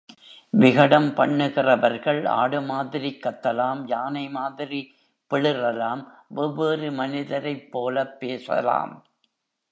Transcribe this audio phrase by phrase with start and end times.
[0.53, 4.79] விகடம் பண்ணுகிறவர்கள் ஆடு மாதிரிக் கத்தலாம் யானை மாதிரி
[5.31, 6.01] பிளிறலாம்
[6.29, 8.95] வெவ்வேறு மனிதரைப் போலப் பேசலாம்.